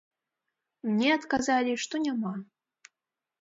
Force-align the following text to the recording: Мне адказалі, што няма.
Мне 0.89 1.09
адказалі, 1.17 1.77
што 1.85 2.01
няма. 2.07 2.33